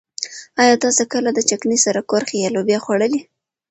ايا 0.61 0.75
تاسو 0.83 1.03
کله 1.13 1.29
د 1.33 1.39
چکنۍ 1.49 1.77
سره 1.85 2.07
کورخې 2.09 2.37
يا 2.43 2.49
لوبيا 2.55 2.79
خوړلي؟ 2.85 3.21